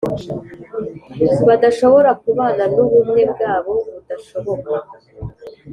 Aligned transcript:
badashobora 1.47 2.09
kubana, 2.21 2.63
n’ubumwe 2.73 3.21
bwabo 3.31 3.73
budashoboka. 3.91 4.71